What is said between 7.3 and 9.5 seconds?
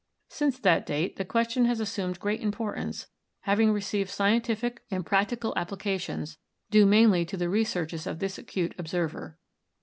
the researches of this acute observer.